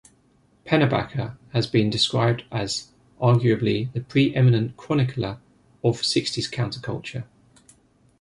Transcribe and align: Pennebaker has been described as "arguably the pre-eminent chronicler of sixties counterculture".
Pennebaker 0.65 1.37
has 1.53 1.67
been 1.67 1.91
described 1.91 2.43
as 2.51 2.87
"arguably 3.21 3.93
the 3.93 4.01
pre-eminent 4.01 4.75
chronicler 4.75 5.37
of 5.83 6.03
sixties 6.03 6.49
counterculture". 6.49 7.25